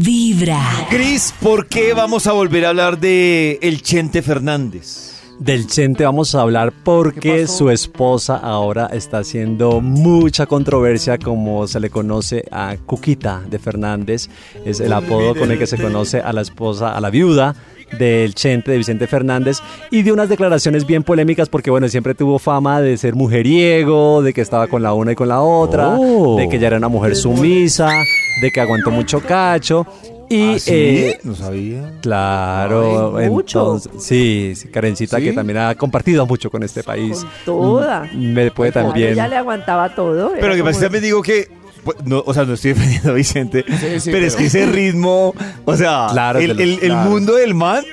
[0.00, 0.60] Vibra.
[0.90, 5.12] Cris, ¿por qué vamos a volver a hablar de el Chente Fernández?
[5.38, 11.78] Del Chente vamos a hablar porque su esposa ahora está haciendo mucha controversia como se
[11.80, 14.28] le conoce a Cuquita de Fernández.
[14.64, 17.54] Es el apodo con el que se conoce a la esposa, a la viuda
[17.98, 19.58] del Chente, de Vicente Fernández,
[19.90, 24.32] y de unas declaraciones bien polémicas porque, bueno, siempre tuvo fama de ser mujeriego, de
[24.32, 26.36] que estaba con la una y con la otra, Oh.
[26.36, 27.92] de que ya era una mujer sumisa,
[28.40, 29.86] de que aguantó mucho cacho.
[30.30, 30.70] Y ¿Ah, sí?
[30.74, 31.92] eh, no sabía.
[32.00, 33.60] Claro, Ay, mucho.
[33.60, 35.24] entonces, sí, sí, Karencita ¿Sí?
[35.24, 37.18] que también ha compartido mucho con este país.
[37.20, 38.08] Con toda.
[38.12, 39.12] Mm, Me puede Claro, también.
[39.12, 40.32] Ella le aguantaba todo.
[40.40, 41.50] Pero que pasa también digo que,
[41.84, 43.64] pues, no, o sea, no estoy defendiendo a Vicente,
[44.00, 45.34] sí, pero, es que ese ritmo,
[45.66, 47.10] o sea, Claro, el, el- el claro.
[47.10, 47.84] mundo del man,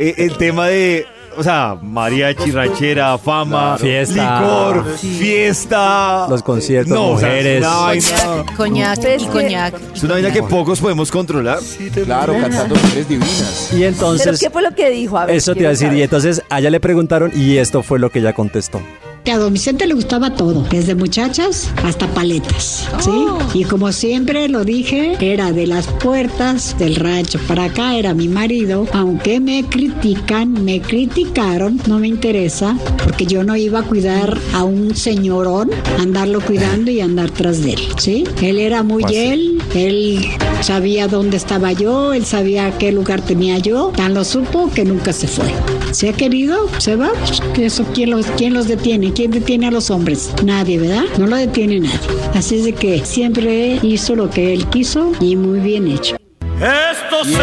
[0.00, 4.40] eh, el tema de, o sea, mariachi, ranchera, fama, Fiesta.
[4.40, 5.08] licor, Sí.
[5.18, 6.26] fiesta.
[6.28, 7.64] Los conciertos, No, o sea, mujeres.
[7.64, 9.74] Coñac, coñac Es y que- coñac.
[9.94, 11.58] Es una vaina que pocos podemos controlar.
[12.04, 13.68] Claro, cantando mujeres divinas.
[13.72, 15.18] Y ¿Pero entonces, qué fue lo que dijo?
[15.18, 17.82] A ver, eso te iba a decir, y entonces a ella le preguntaron y esto
[17.82, 18.80] fue lo que ella contestó.
[19.24, 23.10] Que a don Vicente le gustaba todo, desde muchachas hasta paletas, ¿sí?
[23.52, 28.28] Y como siempre lo dije, era de las puertas del rancho para acá, era mi
[28.28, 28.86] marido.
[28.92, 34.64] Aunque me critican, me criticaron, no me interesa, porque yo no iba a cuidar a
[34.64, 38.24] un señorón, andarlo cuidando y andar tras de él, ¿sí?
[38.40, 40.20] Él era muy él, él
[40.60, 45.12] sabía dónde estaba yo, él sabía qué lugar tenía yo, tan lo supo que nunca
[45.12, 45.46] se fue.
[45.92, 49.68] Se ha querido, se va, pues, que eso quién los, quién los detiene, quién detiene
[49.68, 51.04] a los hombres, nadie, ¿verdad?
[51.18, 51.98] No lo detiene nadie.
[52.34, 56.16] Así es de que siempre hizo lo que él quiso y muy bien hecho.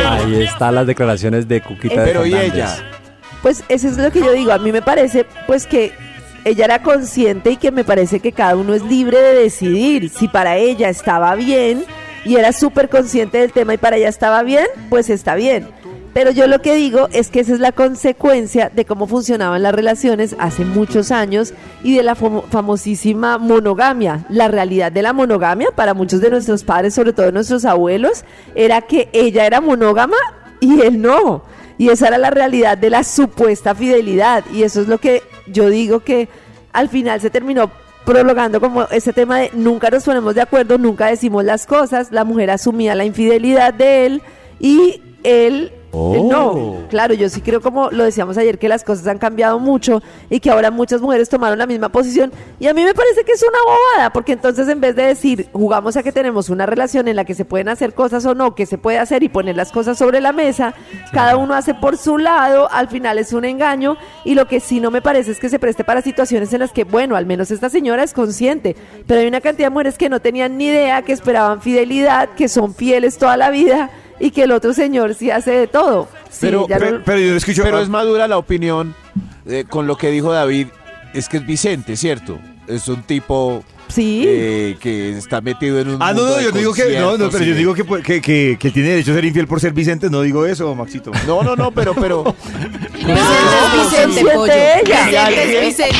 [0.05, 2.75] Ahí están las declaraciones de Cuquita de Pero ¿y ella?
[3.42, 4.52] Pues eso es lo que yo digo.
[4.52, 5.92] A mí me parece, pues que
[6.45, 10.09] ella era consciente y que me parece que cada uno es libre de decidir.
[10.09, 11.83] Si para ella estaba bien
[12.28, 15.67] y era súper consciente del tema y para ella estaba bien, pues está bien.
[16.14, 19.73] Pero yo lo que digo es que esa es la consecuencia de cómo funcionaban las
[19.75, 24.26] relaciones hace muchos años y de la famo- famosísima monogamia.
[24.30, 28.82] La realidad de la monogamia para muchos de nuestros padres, sobre todo nuestros abuelos, era
[28.82, 30.17] que ella era monógama
[30.59, 31.44] y él no.
[31.77, 34.44] Y esa era la realidad de la supuesta fidelidad.
[34.52, 36.30] Y eso es lo que yo digo que
[36.73, 37.70] al final se terminó
[38.08, 42.23] prolongando como ese tema de nunca nos ponemos de acuerdo, nunca decimos las cosas, la
[42.23, 44.22] mujer asumía la infidelidad de él
[44.60, 45.73] y él...
[46.15, 49.59] él no, claro, yo sí creo como lo decíamos ayer que las cosas han cambiado
[49.59, 52.31] mucho y que ahora muchas mujeres tomaron la misma posición.
[52.59, 55.49] Y a mí me parece que es una bobada porque entonces en vez de decir
[55.53, 58.55] jugamos a que tenemos una relación en la que se pueden hacer cosas o no,
[58.55, 60.73] que se puede hacer y poner las cosas sobre la mesa,
[61.11, 63.97] cada uno hace por su lado, al final es un engaño.
[64.23, 66.71] Y lo que sí no me parece es que se preste para situaciones en las
[66.71, 68.75] que, bueno, al menos esta señora es consciente,
[69.05, 72.47] pero hay una cantidad de mujeres que no tenían ni idea, que esperaban fidelidad, que
[72.47, 73.89] son fieles toda la vida
[74.20, 76.08] y que el otro señor sí hace de todo.
[76.30, 77.64] Sí, Pero- ya Pero, no- pero yo escucho.
[77.64, 78.95] Pero es madura la opinión
[79.45, 80.67] eh, con lo que dijo David.
[81.14, 82.38] Es que es Vicente, ¿cierto?
[82.67, 84.23] Es un tipo sí.
[84.27, 85.98] eh, que está metido en un.
[86.02, 87.00] Ah, no, mundo no, yo no digo que.
[87.00, 89.48] No, no, pero yo digo que, pu- que, que, que tiene derecho a ser infiel
[89.48, 90.10] por ser Vicente.
[90.10, 91.11] No digo eso, Maxito.
[91.26, 92.23] No, no, no, pero, pero.
[92.94, 94.54] Vicente es Vicente, pollo.
[94.83, 95.95] Vicente es Vicente.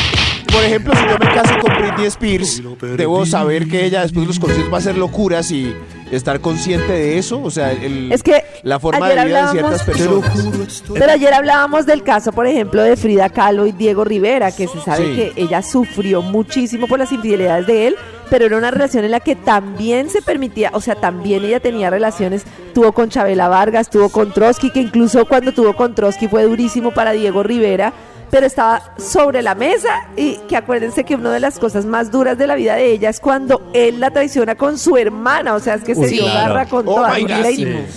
[0.52, 2.62] Por ejemplo, si yo me caso con Britney Spears,
[2.96, 5.74] debo saber que ella después de los conciertos va a hacer locuras y
[6.10, 7.40] estar consciente de eso.
[7.42, 10.82] O sea, el, Es que la forma de vida de ciertas personas.
[10.92, 14.80] Pero ayer hablábamos del caso, por ejemplo, de Frida Kahlo y Diego Rivera, que se
[14.80, 15.14] sabe Sí.
[15.16, 17.96] que ella sufrió muchísimo por las infidelidades de él,
[18.30, 21.88] pero era una relación en la que también se permitía, o sea, también ella tenía
[21.90, 22.44] relaciones,
[22.74, 26.92] tuvo con Chabela Vargas, tuvo con Trotsky, que incluso cuando tuvo con Trotsky fue durísimo
[26.92, 27.92] para Diego Rivera,
[28.30, 32.36] pero estaba sobre la mesa y que acuérdense que una de las cosas más duras
[32.36, 35.74] de la vida de ella es cuando él la traiciona con su hermana, o sea,
[35.74, 36.54] es que se Uy, dio claro.
[36.54, 37.16] garra con Oh toda,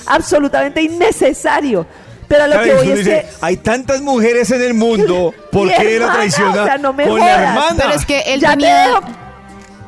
[0.08, 1.86] absolutamente innecesario.
[2.28, 5.68] Pero a lo que voy es dice, que hay tantas mujeres en el mundo, ¿por
[5.68, 7.40] qué la traiciona o sea, no me con la jodas.
[7.40, 7.75] hermana?
[7.78, 8.88] Pero es que él ya te tenía...
[8.88, 9.02] dejo,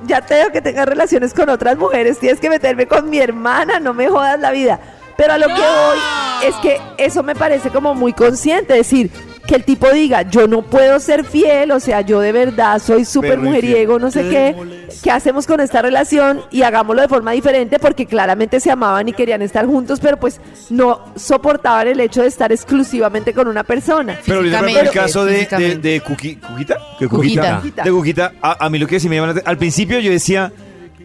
[0.07, 3.79] ya te dejo que tengas relaciones con otras mujeres, tienes que meterme con mi hermana,
[3.79, 4.79] no me jodas la vida.
[5.15, 5.99] Pero a lo que voy
[6.43, 9.09] es que eso me parece como muy consciente, decir
[9.47, 13.03] que el tipo diga, yo no puedo ser fiel, o sea, yo de verdad soy
[13.05, 14.55] súper mujeriego, no sé qué,
[15.03, 16.41] ¿qué hacemos con esta relación?
[16.49, 20.39] Y hagámoslo de forma diferente porque claramente se amaban y querían estar juntos, pero pues
[20.69, 24.17] no soportaban el hecho de estar exclusivamente con una persona.
[24.25, 27.61] Pero ejemplo, el caso de, de, de Cuqui- Cuquita, ¿Qué Cuquita.
[27.83, 30.09] De Cuquita, a, a mí lo que sí me llama la atención- Al principio yo
[30.11, 30.51] decía,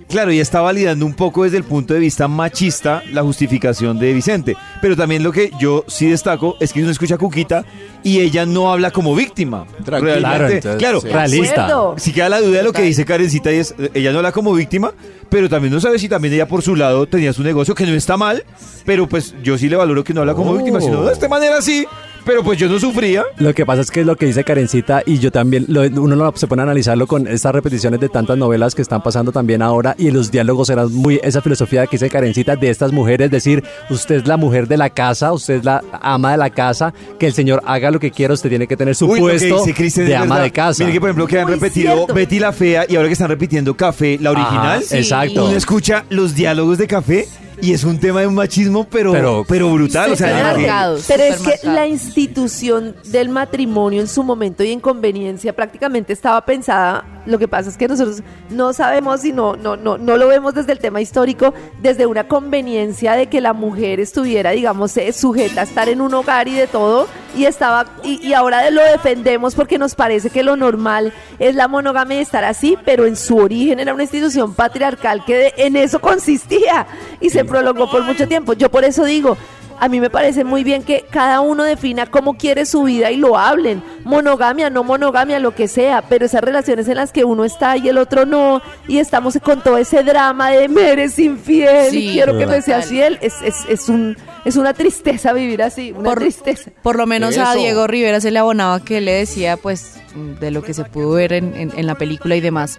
[0.08, 4.12] claro, y está validando un poco desde el punto de vista machista la justificación de
[4.12, 4.56] Vicente.
[4.80, 7.64] Pero también lo que yo sí destaco es que uno escucha a Cuquita
[8.02, 9.66] y ella no habla como víctima.
[9.84, 11.08] Realmente, Claro, entonces, claro, sí.
[11.08, 11.68] realista.
[11.96, 14.32] Si queda la duda de lo que dice Karencita y es, eh, ella no habla
[14.32, 14.92] como víctima,
[15.28, 17.92] pero también no sabe si también ella por su lado tenía su negocio, que no
[17.94, 18.44] está mal,
[18.84, 20.54] pero pues yo sí le valoro que no habla como Oh.
[20.56, 21.86] víctima, sino de esta manera sí,
[22.28, 23.24] pero pues yo no sufría.
[23.38, 26.14] Lo que pasa es que es lo que dice Karencita y yo también, lo- uno
[26.14, 29.62] lo- se pone a analizarlo con estas repeticiones de tantas novelas que están pasando también
[29.62, 33.64] ahora y los diálogos eran muy esa filosofía que dice Karencita de estas mujeres, decir,
[33.88, 37.26] usted es la mujer de la casa, usted es la ama de la casa, que
[37.28, 40.12] el señor haga lo que quiera, usted tiene que tener su Uy, puesto dice de
[40.14, 40.80] es ama de casa.
[40.84, 42.12] Miren que por ejemplo que han repetido cierto.
[42.12, 45.46] Betty la Fea y ahora que están repitiendo Café, la original, Ajá, exacto.
[45.46, 47.26] uno escucha los diálogos de Café
[47.60, 50.12] y es un tema de un machismo, pero, pero, Pero- brutal.
[50.12, 51.72] O sea, Súper como que- marcado, Pero es que marcado.
[51.74, 57.04] la institución del matrimonio en su momento y en conveniencia prácticamente estaba pensada.
[57.28, 60.54] Lo que pasa es que nosotros no sabemos y no, no, no, no lo vemos
[60.54, 61.52] desde el tema histórico,
[61.82, 66.14] desde una conveniencia de que la mujer estuviera, digamos, eh, sujeta a estar en un
[66.14, 70.42] hogar y de todo, y estaba, y, y ahora lo defendemos porque nos parece que
[70.42, 74.54] lo normal es la monogamia y estar así, pero en su origen era una institución
[74.54, 76.86] patriarcal que de- en eso consistía
[77.20, 78.54] y se prolongó por mucho tiempo.
[78.54, 79.36] Yo por eso digo,
[79.80, 83.16] a mí me parece muy bien que cada uno defina cómo quiere su vida y
[83.16, 83.82] lo hablen.
[84.04, 87.88] Monogamia, no monogamia, lo que sea, pero esas relaciones en las que uno está y
[87.88, 92.10] el otro no, y estamos con todo ese drama de me eres infiel y Sí,
[92.12, 96.10] quiero que me seas fiel, es, es, es, un, es una tristeza vivir así, una
[96.10, 96.70] Por- tristeza.
[96.82, 97.54] Por lo menos a.
[97.54, 101.12] Diego Rivera se le abonaba que él le decía, pues, de lo que se pudo
[101.12, 102.78] ver en, en- en la película y demás.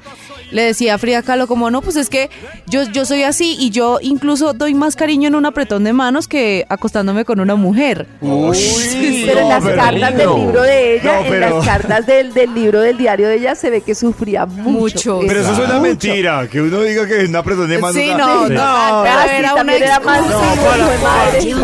[0.52, 2.30] Le decía a Frida Kahlo como, no, pues es que
[2.68, 6.28] yo, yo soy así y yo incluso doy más cariño en un apretón de manos
[6.28, 8.08] que acostándome con una mujer.
[8.22, 12.34] Uy, pero en las pero- cartas del libro de ella, No, en las cartas del,
[12.34, 14.70] del libro del diario de ella se ve que sufría mucho.
[14.80, 15.20] Mucho.
[15.28, 15.82] Pero eso suena Mucho.
[15.88, 17.94] mentira, que uno diga que es una persona de mano.
[17.94, 18.54] Sí, no, Sí.
[18.54, 21.60] no, pero era una era más para,